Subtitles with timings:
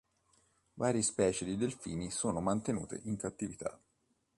[0.77, 3.79] Varie specie di delfini sono mantenute in cattività.